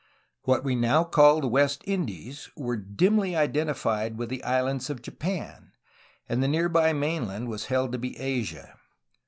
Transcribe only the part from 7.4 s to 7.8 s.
was